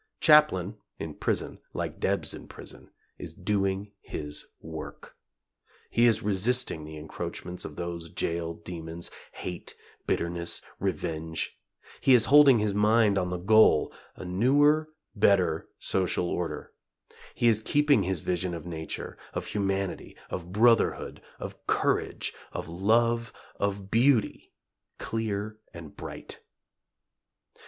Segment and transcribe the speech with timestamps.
[0.19, 5.15] Chaplin, in prison, like Debs in prison, is doing his work.
[5.91, 9.75] He is resisting the encroachments of those jail demons hate,
[10.07, 11.55] bitterness, revenge;
[12.01, 16.71] he is holding his mind on the goal a newer, better social order;
[17.35, 23.31] he is keeping his vision of nature, of humanity, of brotherhood, of courage, of love,
[23.59, 24.51] of beauty,
[24.97, 26.39] clear and bright.